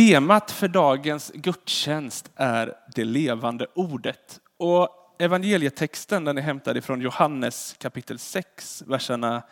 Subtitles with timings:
[0.00, 4.40] Temat för dagens gudstjänst är det levande ordet.
[4.56, 4.88] Och
[5.18, 9.42] evangelietexten den är hämtad ifrån Johannes kapitel 6, verserna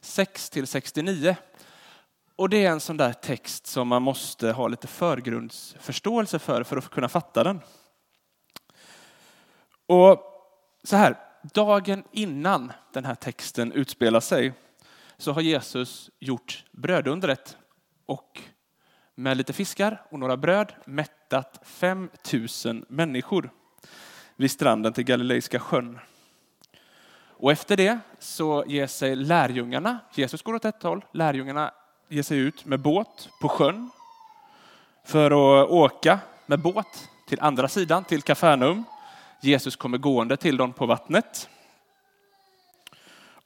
[0.00, 1.36] 6 till 69.
[2.36, 6.76] Och det är en sån där text som man måste ha lite förgrundsförståelse för, för
[6.76, 7.60] att kunna fatta den.
[9.86, 10.22] Och
[10.84, 11.16] så här,
[11.54, 14.52] dagen innan den här texten utspelar sig
[15.18, 17.56] så har Jesus gjort brödundret
[18.06, 18.42] och
[19.18, 23.50] med lite fiskar och några bröd mättat 5000 människor
[24.36, 25.98] vid stranden till Galileiska sjön.
[27.28, 31.70] Och efter det så ger sig lärjungarna, Jesus går åt ett håll, lärjungarna
[32.08, 33.90] ger sig ut med båt på sjön
[35.04, 38.84] för att åka med båt till andra sidan, till Kafarnaum.
[39.40, 41.48] Jesus kommer gående till dem på vattnet.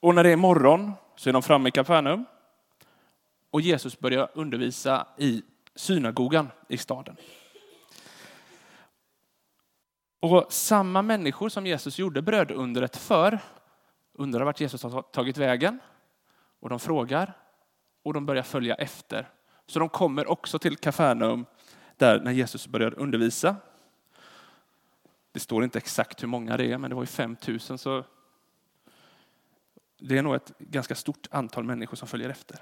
[0.00, 2.24] Och när det är morgon så är de framme i Kafarnaum
[3.50, 5.42] och Jesus börjar undervisa i
[5.80, 7.16] synagogan i staden.
[10.20, 13.38] Och samma människor som Jesus gjorde brödundret för
[14.12, 15.80] undrar vart Jesus har tagit vägen
[16.60, 17.32] och de frågar
[18.02, 19.28] och de börjar följa efter.
[19.66, 21.46] Så de kommer också till Kafarnaum
[21.96, 23.56] där när Jesus börjar undervisa.
[25.32, 28.04] Det står inte exakt hur många det är, men det var ju 5000 så
[29.98, 32.58] det är nog ett ganska stort antal människor som följer efter.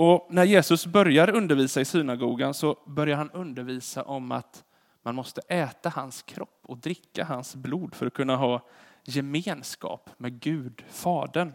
[0.00, 4.64] Och när Jesus börjar undervisa i synagogan så börjar han undervisa om att
[5.02, 8.66] man måste äta hans kropp och dricka hans blod för att kunna ha
[9.04, 11.52] gemenskap med Gud, Fadern.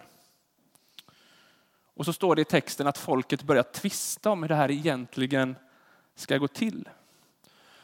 [1.94, 5.56] Och så står det i texten att folket börjar tvista om hur det här egentligen
[6.16, 6.90] ska gå till.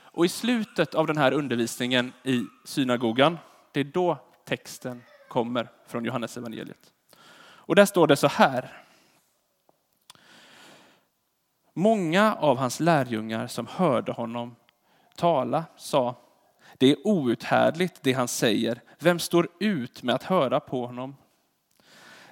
[0.01, 3.37] Och i slutet av den här undervisningen i synagogan,
[3.71, 6.93] det är då texten kommer från Johannes evangeliet.
[7.41, 8.85] Och där står det så här.
[11.73, 14.55] Många av hans lärjungar som hörde honom
[15.15, 16.15] tala sa,
[16.77, 18.81] det är outhärdligt det han säger.
[18.99, 21.15] Vem står ut med att höra på honom?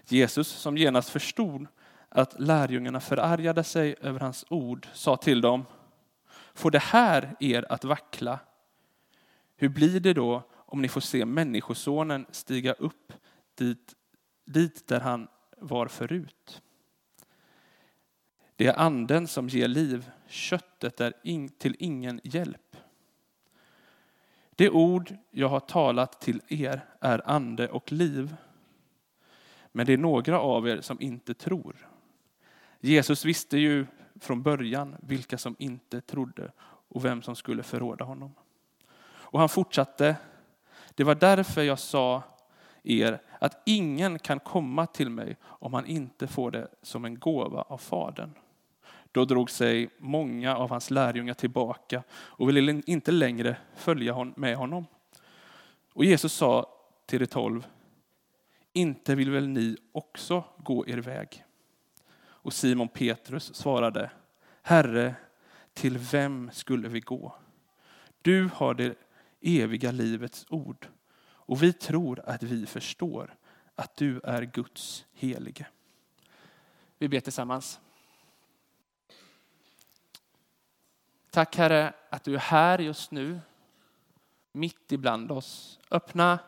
[0.06, 1.68] Jesus, som genast förstod
[2.10, 5.66] att lärjungarna förargade sig över hans ord, sa till dem,
[6.54, 8.40] får det här er att vackla?
[9.56, 13.14] Hur blir det då om ni får se Människosonen stiga upp
[13.56, 13.94] dit,
[14.46, 15.28] dit där han
[15.58, 16.62] var förut?
[18.58, 22.76] Det är anden som ger liv, köttet är in, till ingen hjälp.
[24.56, 28.36] Det ord jag har talat till er är ande och liv.
[29.72, 31.88] Men det är några av er som inte tror.
[32.80, 33.86] Jesus visste ju
[34.20, 38.34] från början vilka som inte trodde och vem som skulle förråda honom.
[39.06, 40.16] Och han fortsatte.
[40.96, 42.24] Det var därför jag sa
[42.84, 47.62] er att ingen kan komma till mig om han inte får det som en gåva
[47.62, 48.34] av Fadern.
[49.18, 54.86] Då drog sig många av hans lärjungar tillbaka och ville inte längre följa med honom.
[55.94, 56.70] Och Jesus sa
[57.06, 57.68] till de tolv,
[58.74, 61.44] inte vill väl ni också gå er väg?
[62.20, 64.12] Och Simon Petrus svarade,
[64.62, 65.16] Herre,
[65.74, 67.36] till vem skulle vi gå?
[68.22, 68.96] Du har det
[69.42, 70.88] eviga livets ord
[71.22, 73.36] och vi tror att vi förstår
[73.76, 75.68] att du är Guds helige.
[76.98, 77.80] Vi ber tillsammans.
[81.38, 83.40] Tack Herre att du är här just nu,
[84.52, 85.80] mitt ibland oss.
[85.92, 86.40] Öppna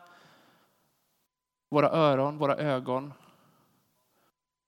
[1.68, 3.12] våra öron, våra ögon,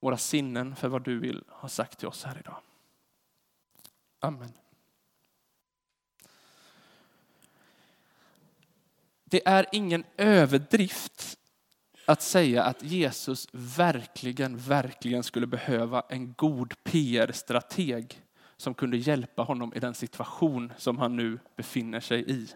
[0.00, 2.56] våra sinnen för vad du vill ha sagt till oss här idag.
[4.20, 4.52] Amen.
[9.24, 11.38] Det är ingen överdrift
[12.06, 18.22] att säga att Jesus verkligen, verkligen skulle behöva en god PR-strateg
[18.62, 22.48] som kunde hjälpa honom i den situation som han nu befinner sig i.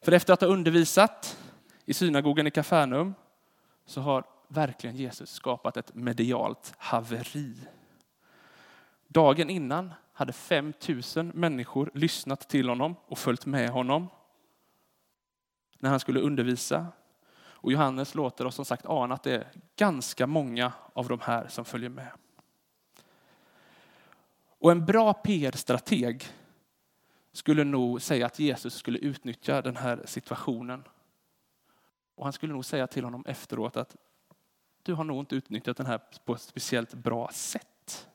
[0.00, 1.38] För efter att ha undervisat
[1.84, 3.14] i synagogan i Kafarnaum
[3.86, 7.54] så har verkligen Jesus skapat ett medialt haveri.
[9.08, 14.08] Dagen innan hade 5000 människor lyssnat till honom och följt med honom
[15.78, 16.86] när han skulle undervisa.
[17.36, 21.48] Och Johannes låter oss som sagt ana att det är ganska många av de här
[21.48, 22.10] som följer med.
[24.64, 26.24] Och en bra PR-strateg
[27.32, 30.84] skulle nog säga att Jesus skulle utnyttja den här situationen.
[32.14, 33.96] Och han skulle nog säga till honom efteråt att
[34.82, 38.08] du har nog inte utnyttjat den här på ett speciellt bra sätt.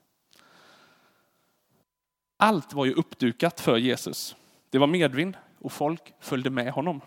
[2.37, 4.35] Allt var ju uppdukat för Jesus.
[4.69, 7.01] Det var medvind och folk följde med honom.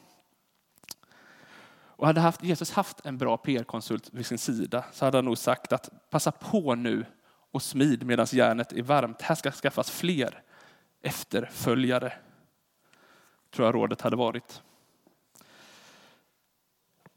[1.72, 5.38] Och hade haft, Jesus haft en bra PR-konsult vid sin sida så hade han nog
[5.38, 7.06] sagt att passa på nu
[7.52, 9.22] och smid medan järnet är varmt.
[9.22, 10.42] Här ska skaffas fler
[11.02, 12.12] efterföljare.
[13.50, 14.62] Tror jag rådet hade varit.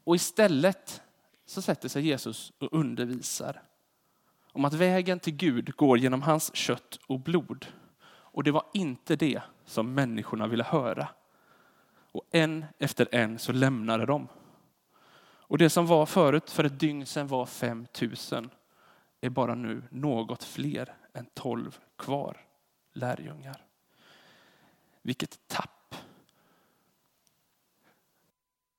[0.04, 1.02] Och istället
[1.46, 3.62] så sätter sig Jesus och undervisar
[4.52, 7.66] om att vägen till Gud går genom hans kött och blod.
[8.08, 11.08] Och det var inte det som människorna ville höra.
[12.12, 14.28] Och en efter en så lämnade de.
[15.48, 18.50] Och det som var förut för ett dygn sedan var 5000
[19.26, 22.36] är bara nu något fler än 12 kvar
[22.92, 23.64] lärjungar.
[25.02, 25.94] Vilket tapp.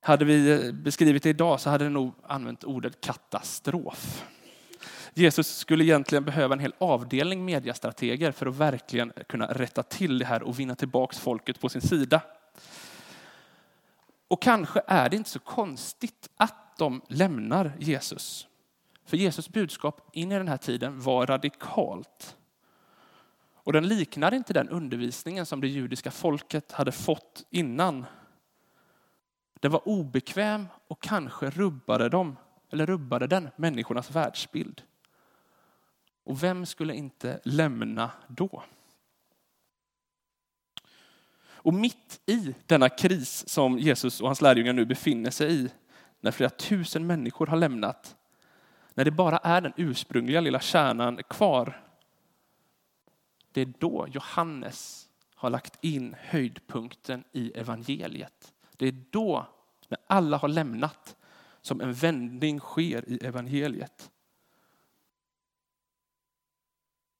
[0.00, 4.24] Hade vi eh, beskrivit det idag så hade det nog använt ordet katastrof.
[5.14, 10.24] Jesus skulle egentligen behöva en hel avdelning mediastrateger för att verkligen kunna rätta till det
[10.24, 12.22] här och vinna tillbaks folket på sin sida.
[14.28, 18.48] Och kanske är det inte så konstigt att de lämnar Jesus.
[19.08, 22.36] För Jesus budskap in i den här tiden var radikalt.
[23.54, 28.06] Och den liknade inte den undervisningen som det judiska folket hade fått innan.
[29.60, 32.36] Den var obekväm och kanske rubbade dem,
[32.70, 34.82] eller rubbade den människornas världsbild.
[36.24, 38.62] Och vem skulle inte lämna då?
[41.46, 45.70] Och mitt i denna kris som Jesus och hans lärjungar nu befinner sig i,
[46.20, 48.14] när flera tusen människor har lämnat,
[48.98, 51.80] när det bara är den ursprungliga lilla kärnan kvar,
[53.52, 58.54] det är då Johannes har lagt in höjdpunkten i evangeliet.
[58.76, 59.46] Det är då,
[59.88, 61.16] när alla har lämnat,
[61.62, 64.10] som en vändning sker i evangeliet.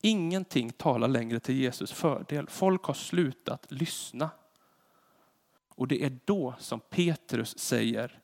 [0.00, 2.48] Ingenting talar längre till Jesus fördel.
[2.48, 4.30] Folk har slutat lyssna.
[5.68, 8.20] Och det är då som Petrus säger,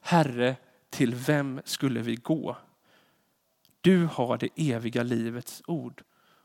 [0.00, 0.56] Herre,
[0.90, 2.56] till vem skulle vi gå?
[3.82, 6.02] Du har det eviga livets ord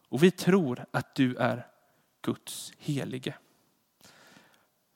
[0.10, 1.68] och vi tror att du är
[2.22, 3.36] Guds helige.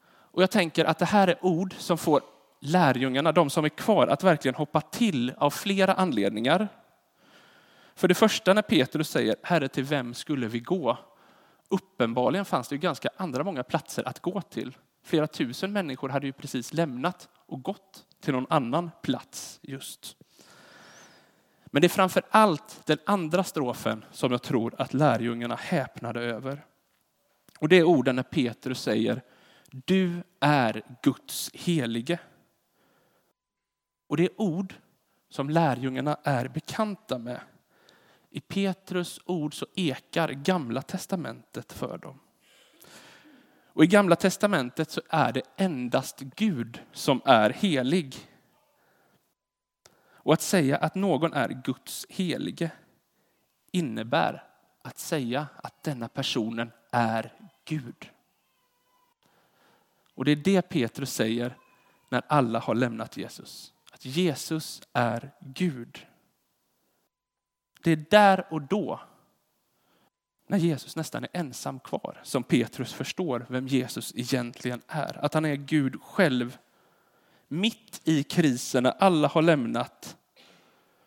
[0.04, 2.22] Och jag tänker att det här är ord som får
[2.60, 6.68] lärjungarna, de som är kvar, att verkligen hoppa till av flera anledningar.
[7.96, 10.98] För det första när Petrus säger, Herre till vem skulle vi gå?
[11.70, 14.78] Uppenbarligen fanns det ju ganska andra många platser att gå till.
[15.04, 20.16] Flera tusen människor hade ju precis lämnat och gått till någon annan plats just.
[21.72, 26.66] Men det är framför allt den andra strofen som jag tror att lärjungarna häpnade över.
[27.60, 29.22] Och det är orden när Petrus säger,
[29.72, 32.20] du är Guds helige.
[34.08, 34.74] Och det är ord
[35.30, 37.40] som lärjungarna är bekanta med.
[38.30, 42.20] I Petrus ord så ekar gamla testamentet för dem.
[43.74, 48.31] Och i gamla testamentet så är det endast Gud som är helig.
[50.24, 52.72] Och att säga att någon är Guds helige
[53.72, 54.44] innebär
[54.82, 57.34] att säga att denna personen är
[57.66, 58.10] Gud.
[60.16, 61.58] Och det är det Petrus säger
[62.10, 63.74] när alla har lämnat Jesus.
[63.92, 66.08] Att Jesus är Gud.
[67.84, 69.00] Det är där och då,
[70.48, 75.26] när Jesus nästan är ensam kvar, som Petrus förstår vem Jesus egentligen är.
[75.26, 76.58] Att han är Gud själv.
[77.54, 80.18] Mitt i krisen när alla har lämnat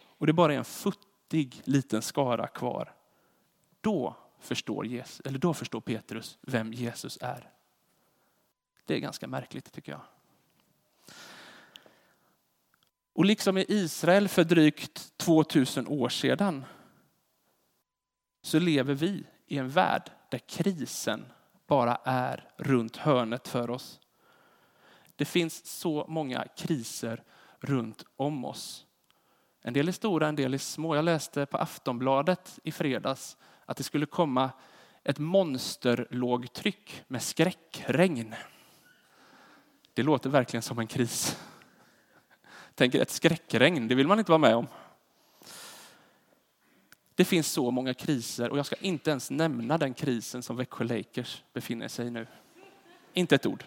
[0.05, 2.95] och det bara är en futtig liten skara kvar.
[3.81, 7.51] Då förstår, Jesus, eller då förstår Petrus vem Jesus är.
[8.85, 10.01] Det är ganska märkligt tycker jag.
[13.13, 16.65] Och liksom i Israel för drygt 2000 år sedan
[18.43, 21.33] så lever vi i en värld där krisen
[21.67, 24.01] bara är runt hörnet för oss.
[25.17, 27.23] Det finns så många kriser
[27.61, 28.87] runt om oss.
[29.63, 30.97] En del är stora, en del är små.
[30.97, 34.51] Jag läste på Aftonbladet i fredags att det skulle komma
[35.05, 38.35] ett monsterlågtryck med skräckregn.
[39.95, 41.39] Det låter verkligen som en kris.
[42.75, 44.67] Tänker ett skräckregn, det vill man inte vara med om.
[47.15, 50.85] Det finns så många kriser och jag ska inte ens nämna den krisen som Växjö
[50.85, 52.27] Lakers befinner sig i nu.
[53.13, 53.65] Inte ett ord.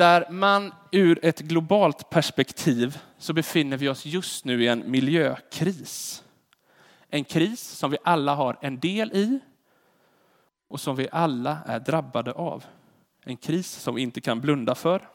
[0.00, 6.24] Tittar man ur ett globalt perspektiv så befinner vi oss just nu i en miljökris.
[7.08, 9.40] En kris som vi alla har en del i
[10.68, 12.64] och som vi alla är drabbade av.
[13.24, 15.08] En kris som vi inte kan blunda för.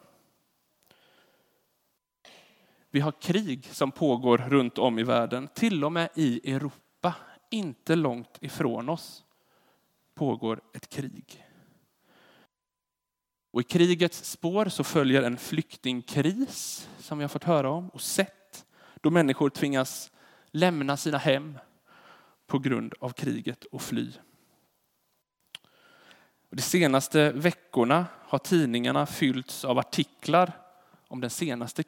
[2.91, 7.13] Vi har krig som pågår runt om i världen, till och med i Europa,
[7.51, 9.23] inte långt ifrån oss,
[10.15, 11.45] pågår ett krig.
[13.55, 18.01] Och I krigets spår så följer en flyktingkris som vi har fått höra om och
[18.01, 18.65] sett,
[19.01, 20.11] då människor tvingas
[20.51, 21.57] lämna sina hem
[22.47, 24.11] på grund av kriget och fly.
[26.49, 30.51] De senaste veckorna har tidningarna fyllts av artiklar
[31.07, 31.83] om den senaste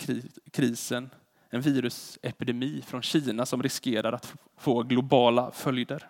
[0.52, 1.10] krisen,
[1.50, 6.10] en virusepidemi från Kina som riskerar att få globala följder.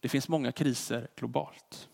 [0.00, 1.88] Det finns många kriser globalt.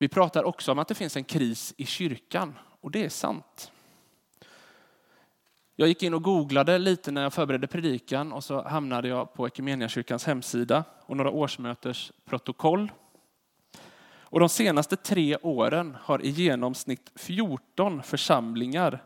[0.00, 3.72] Vi pratar också om att det finns en kris i kyrkan och det är sant.
[5.76, 9.46] Jag gick in och googlade lite när jag förberedde predikan och så hamnade jag på
[9.46, 12.92] Equmeniakyrkans hemsida och några årsmöters protokoll.
[14.02, 19.04] Och de senaste tre åren har i genomsnitt 14 församlingar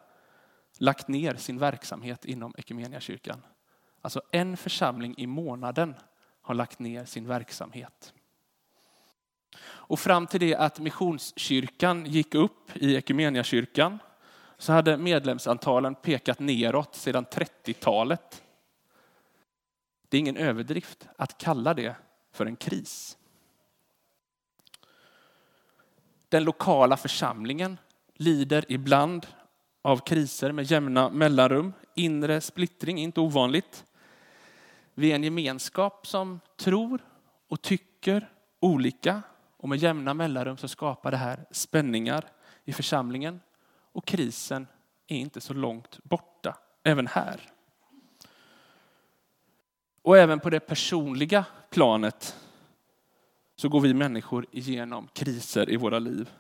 [0.78, 3.42] lagt ner sin verksamhet inom Equmeniakyrkan.
[4.00, 5.94] Alltså en församling i månaden
[6.42, 8.12] har lagt ner sin verksamhet.
[9.86, 13.98] Och fram till det att Missionskyrkan gick upp i Equmeniakyrkan
[14.58, 18.42] så hade medlemsantalen pekat neråt sedan 30-talet.
[20.08, 21.96] Det är ingen överdrift att kalla det
[22.32, 23.18] för en kris.
[26.28, 27.78] Den lokala församlingen
[28.14, 29.26] lider ibland
[29.82, 31.72] av kriser med jämna mellanrum.
[31.94, 33.84] Inre splittring, är inte ovanligt.
[34.94, 37.04] Vi är en gemenskap som tror
[37.48, 39.22] och tycker olika
[39.64, 42.25] och med jämna mellanrum så skapar det här spänningar
[42.64, 43.40] i församlingen
[43.92, 44.66] och krisen
[45.06, 47.40] är inte så långt borta, även här.
[50.02, 52.37] Och även på det personliga planet
[53.56, 56.30] så går vi människor igenom kriser i våra liv.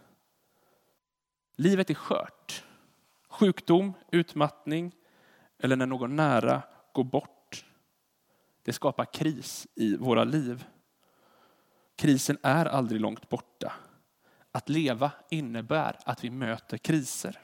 [1.56, 2.64] Livet är skört.
[3.28, 4.92] Sjukdom, utmattning
[5.58, 6.62] eller när någon nära
[6.92, 7.64] går bort.
[8.62, 10.64] Det skapar kris i våra liv.
[11.96, 13.72] Krisen är aldrig långt borta.
[14.52, 17.40] Att leva innebär att vi möter kriser.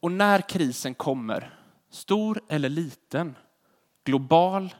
[0.00, 1.58] Och när krisen kommer,
[1.90, 3.34] stor eller liten,
[4.04, 4.74] global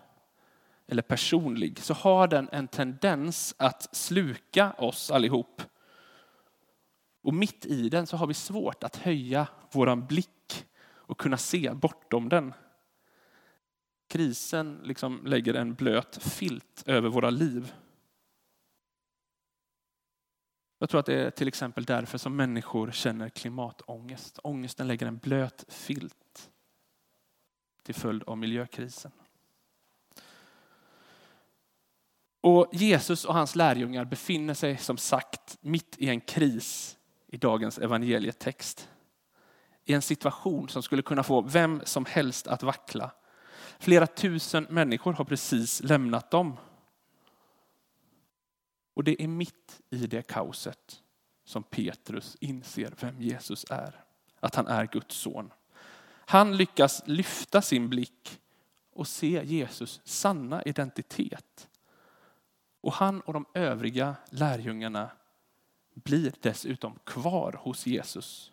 [0.87, 5.63] eller personlig, så har den en tendens att sluka oss allihop.
[7.23, 11.71] Och mitt i den så har vi svårt att höja våran blick och kunna se
[11.75, 12.55] bortom den.
[14.17, 17.75] Krisen liksom lägger en blöt filt över våra liv.
[20.79, 24.39] Jag tror att det är till exempel därför som människor känner klimatångest.
[24.43, 26.51] Ångesten lägger en blöt filt
[27.83, 29.13] till följd av miljökrisen.
[32.41, 37.79] Och Jesus och hans lärjungar befinner sig som sagt mitt i en kris i dagens
[37.79, 38.89] evangelietext.
[39.85, 43.13] I en situation som skulle kunna få vem som helst att vackla.
[43.79, 46.57] Flera tusen människor har precis lämnat dem
[48.97, 51.03] och det är mitt i det kaoset
[51.45, 54.05] som Petrus inser vem Jesus är.
[54.41, 55.53] Att han är Guds son.
[56.09, 58.41] Han lyckas lyfta sin blick
[58.93, 61.69] och se Jesus sanna identitet.
[62.81, 65.11] Och han och de övriga lärjungarna
[65.95, 68.53] blir dessutom kvar hos Jesus.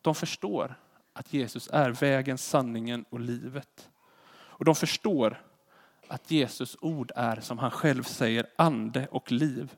[0.00, 0.74] De förstår
[1.12, 3.90] att Jesus är vägen, sanningen och livet.
[4.60, 5.44] Och de förstår
[6.08, 9.76] att Jesus ord är, som han själv säger, ande och liv.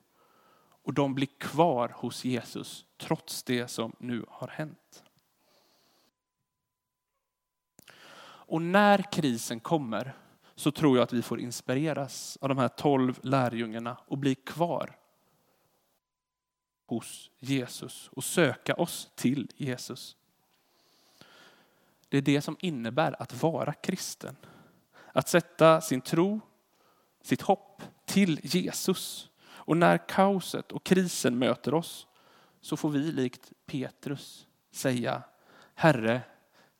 [0.83, 5.03] Och de blir kvar hos Jesus trots det som nu har hänt.
[8.25, 10.13] Och när krisen kommer
[10.55, 14.97] så tror jag att vi får inspireras av de här tolv lärjungarna och bli kvar
[16.85, 20.17] hos Jesus och söka oss till Jesus.
[22.09, 24.35] Det är det som innebär att vara kristen.
[25.13, 26.41] Att sätta sin tro,
[27.21, 29.29] sitt hopp till Jesus.
[29.45, 32.07] Och när kaoset och krisen möter oss
[32.61, 35.23] så får vi likt Petrus säga
[35.75, 36.21] Herre,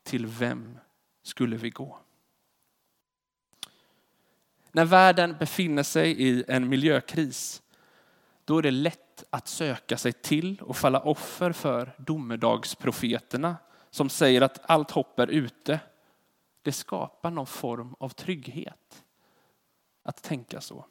[0.04, 0.80] till vem
[1.24, 2.00] skulle vi gå?
[4.72, 7.62] När världen befinner sig i en miljökris,
[8.46, 13.56] då är det lätt att söka sig till och falla offer för domedagsprofeterna
[13.90, 15.80] som säger att allt hopp är ute
[16.64, 19.04] det skapar någon form av trygghet
[20.04, 20.86] att tänka så.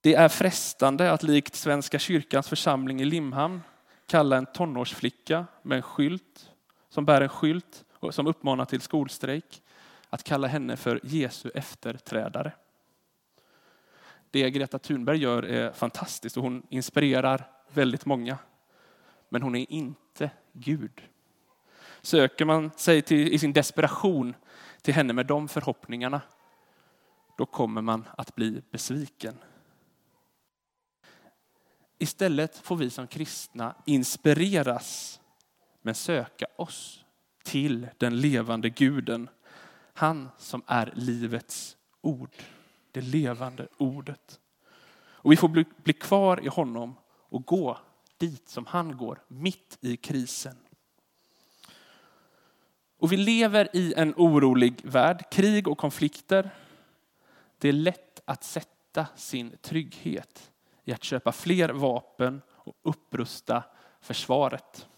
[0.00, 3.62] Det är frestande att likt Svenska kyrkans församling i Limhamn
[4.06, 6.50] kalla en tonårsflicka med en skylt,
[6.88, 9.62] som bär en skylt och som uppmanar till skolstrejk,
[10.10, 12.52] att kalla henne för Jesu efterträdare.
[14.30, 18.38] Det Greta Thunberg gör är fantastiskt och hon inspirerar väldigt många.
[19.28, 21.02] Men hon är inte Gud.
[22.04, 24.34] Söker man sig till, i sin desperation
[24.82, 26.20] till henne med de förhoppningarna,
[27.36, 29.34] då kommer man att bli besviken.
[31.98, 35.20] Istället får vi som kristna inspireras,
[35.82, 37.04] men söka oss
[37.42, 39.28] till den levande guden.
[39.94, 42.36] Han som är livets ord.
[42.92, 44.40] Det levande ordet.
[44.96, 47.78] Och vi får bli, bli kvar i honom och gå
[48.18, 50.56] dit som han går, mitt i krisen.
[53.04, 56.50] Och vi lever i en orolig värld, krig och konflikter.
[57.58, 60.52] Det är lätt att sätta sin trygghet
[60.84, 63.64] i att köpa fler vapen och upprusta
[64.00, 64.88] försvaret.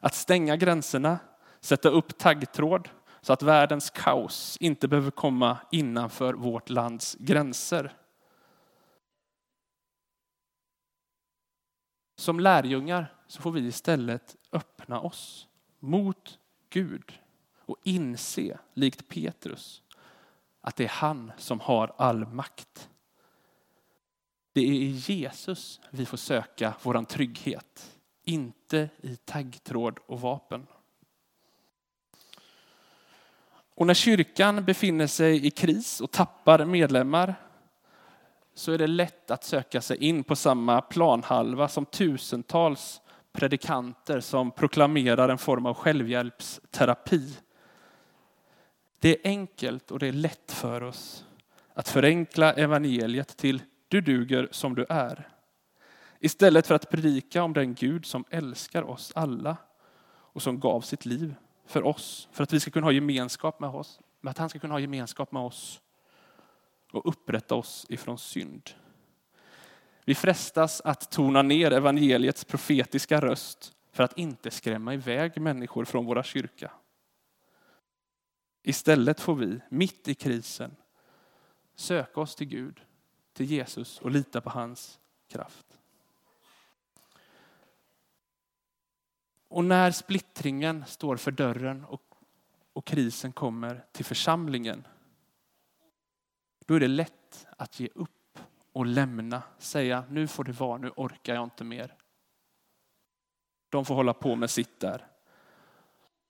[0.00, 1.18] Att stänga gränserna,
[1.60, 2.88] sätta upp taggtråd
[3.20, 7.96] så att världens kaos inte behöver komma innanför vårt lands gränser.
[12.16, 15.48] Som lärjungar så får vi istället öppna oss
[15.78, 16.37] mot
[16.70, 17.18] Gud
[17.56, 19.82] och inse, likt Petrus,
[20.60, 22.88] att det är han som har all makt.
[24.52, 30.66] Det är i Jesus vi får söka vår trygghet, inte i taggtråd och vapen.
[33.74, 37.34] Och när kyrkan befinner sig i kris och tappar medlemmar
[38.54, 43.00] så är det lätt att söka sig in på samma planhalva som tusentals
[43.38, 47.36] predikanter som proklamerar en form av självhjälpsterapi.
[48.98, 51.24] Det är enkelt och det är lätt för oss
[51.74, 55.28] att förenkla evangeliet till du duger som du är.
[56.20, 59.56] Istället för att predika om den Gud som älskar oss alla
[60.08, 61.34] och som gav sitt liv
[61.66, 64.58] för oss, för att vi ska kunna ha gemenskap med oss, med att han ska
[64.58, 65.80] kunna ha gemenskap med oss
[66.92, 68.70] och upprätta oss ifrån synd.
[70.08, 76.06] Vi frestas att tona ner evangeliets profetiska röst för att inte skrämma iväg människor från
[76.06, 76.72] våra kyrka.
[78.62, 80.76] Istället får vi, mitt i krisen,
[81.74, 82.80] söka oss till Gud,
[83.32, 84.98] till Jesus och lita på hans
[85.30, 85.78] kraft.
[89.48, 92.14] Och när splittringen står för dörren och,
[92.72, 94.86] och krisen kommer till församlingen,
[96.66, 98.10] då är det lätt att ge upp
[98.78, 101.94] och lämna, säga nu får det vara, nu orkar jag inte mer.
[103.68, 105.06] De får hålla på med sitt där.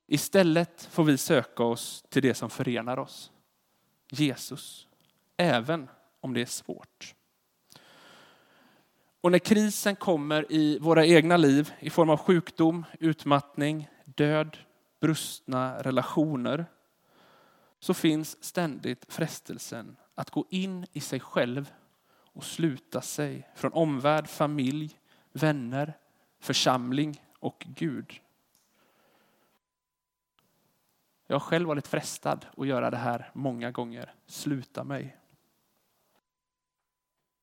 [0.07, 3.31] Istället får vi söka oss till det som förenar oss.
[4.11, 4.87] Jesus,
[5.37, 7.15] även om det är svårt.
[9.21, 14.57] Och när krisen kommer i våra egna liv i form av sjukdom, utmattning, död,
[14.99, 16.65] brustna relationer
[17.79, 21.71] så finns ständigt frestelsen att gå in i sig själv
[22.33, 24.99] och sluta sig från omvärld, familj,
[25.31, 25.97] vänner,
[26.39, 28.21] församling och Gud.
[31.27, 35.17] Jag har själv varit frestad att göra det här många gånger, sluta mig.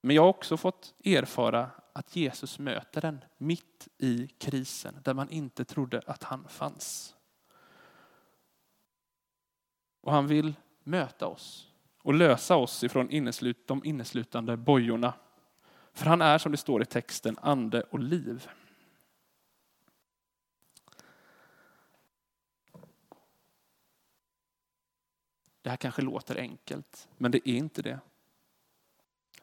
[0.01, 5.31] Men jag har också fått erfara att Jesus möter den mitt i krisen där man
[5.31, 7.17] inte trodde att han fanns.
[10.01, 11.73] Och han vill möta oss
[12.07, 15.15] och lösa oss ifrån inneslut, de inneslutande bojorna.
[15.93, 18.49] För han är som det står i texten ande och liv.
[25.63, 28.01] Det här kanske låter enkelt, men det är inte det.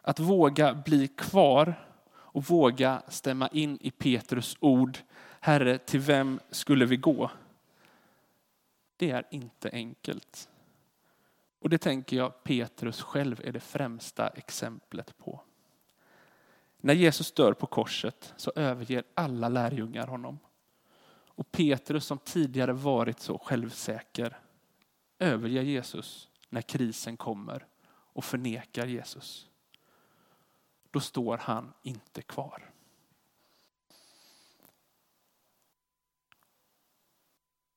[0.02, 4.98] Att våga bli kvar och våga stämma in i Petrus ord.
[5.40, 7.32] Herre, till vem skulle vi gå?
[8.98, 10.50] Det är inte enkelt.
[11.64, 15.42] Och det tänker jag Petrus själv är det främsta exemplet på.
[16.78, 20.40] När Jesus dör på korset så överger alla lärjungar honom.
[21.28, 24.40] Och Petrus som tidigare varit så självsäker
[25.20, 29.50] överger Jesus när krisen kommer och förnekar Jesus.
[30.92, 32.72] Då står han inte kvar.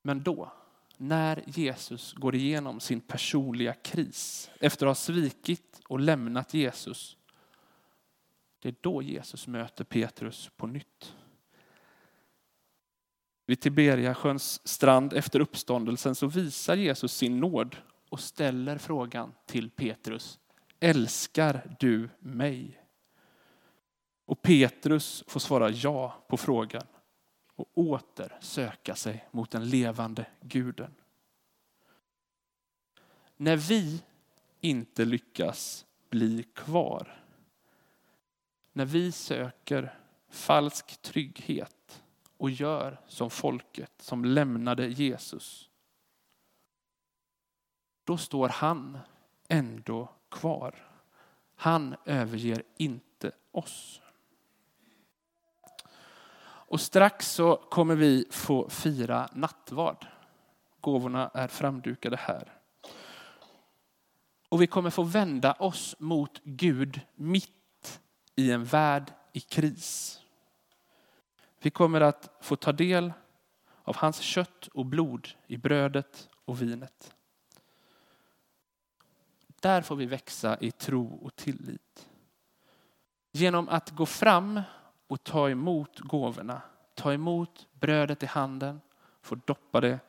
[0.03, 0.53] Men då
[0.97, 7.17] när Jesus går igenom sin personliga kris efter att ha svikit och lämnat Jesus.
[8.59, 11.15] Det är då Jesus möter Petrus på nytt.
[13.47, 17.77] Vid Tiberiasjöns strand efter uppståndelsen så visar Jesus sin nåd
[18.09, 20.39] och ställer frågan till Petrus.
[20.81, 22.83] Älskar du mig?
[24.27, 26.83] Och Petrus får svara ja på frågan
[27.57, 30.95] och åter söka sig mot den levande guden.
[33.37, 34.03] När vi
[34.61, 37.23] inte lyckas bli kvar,
[38.73, 42.03] när vi söker falsk trygghet
[42.37, 45.71] och gör som folket som lämnade Jesus,
[48.05, 48.99] då står han
[49.49, 50.93] ändå kvar.
[51.55, 54.01] Han överger inte oss.
[56.77, 60.07] Och strax så kommer vi få fira nattvard.
[60.81, 62.53] Gåvorna är framdukade här.
[64.49, 68.01] Och vi kommer få vända oss mot Gud mitt
[68.35, 70.21] i en värld i kris.
[71.61, 73.13] Vi kommer att få ta del
[73.85, 77.15] av hans kött och blod i brödet och vinet.
[79.61, 82.09] Där får vi växa i tro och tillit.
[83.33, 84.61] Genom att gå fram
[85.07, 86.63] och ta emot gåvorna,
[86.95, 88.81] ta emot brödet i handen,
[89.23, 90.01] få doppa det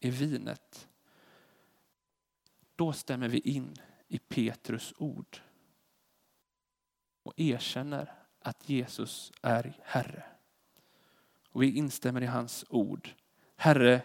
[0.00, 0.88] i vinet.
[2.76, 3.74] Då stämmer vi in
[4.08, 5.40] i Petrus ord
[7.22, 10.24] och erkänner att Jesus är Herre.
[11.50, 13.14] Och vi instämmer i hans ord.
[13.56, 14.02] Herre,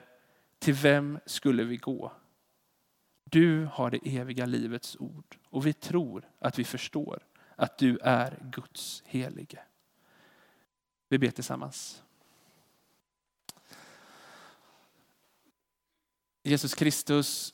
[0.60, 2.12] till vem skulle vi gå?
[3.24, 7.24] Du har det eviga livets ord och vi tror att vi förstår
[7.56, 9.64] att du är Guds helige.
[11.12, 12.04] Vi ber tillsammans.
[16.44, 17.54] Jesus Kristus,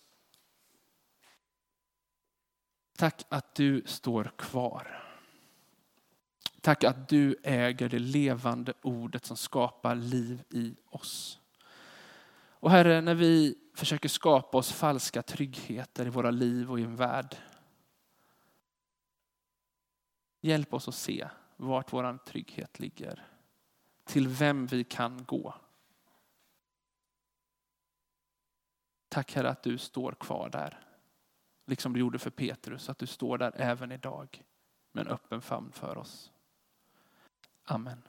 [2.97, 5.03] tack att du står kvar.
[6.61, 11.39] Tack att du äger det levande ordet som skapar liv i oss.
[12.49, 16.95] Och Herre, när vi försöker skapa oss falska tryggheter i våra liv och i en
[16.95, 17.35] värld.
[20.41, 23.36] Hjälp oss att se vart vår trygghet ligger.
[24.07, 25.53] Till vem vi kan gå.
[29.09, 30.79] Tack Herre att du står kvar där.
[31.65, 34.43] Liksom du gjorde för Petrus, att du står där även idag
[34.91, 36.31] med en öppen famn för oss.
[37.63, 38.01] Amen.